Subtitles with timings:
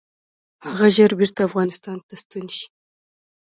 [0.65, 2.67] هغه ژر بیرته افغانستان ته ستون شي.